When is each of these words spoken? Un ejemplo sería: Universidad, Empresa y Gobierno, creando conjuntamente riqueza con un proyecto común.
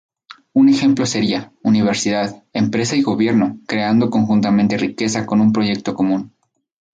Un 0.53 0.67
ejemplo 0.69 1.05
sería: 1.05 1.51
Universidad, 1.61 2.43
Empresa 2.53 2.95
y 2.95 3.03
Gobierno, 3.03 3.59
creando 3.67 4.09
conjuntamente 4.09 4.75
riqueza 4.79 5.27
con 5.27 5.39
un 5.41 5.53
proyecto 5.53 5.93
común. 5.93 6.33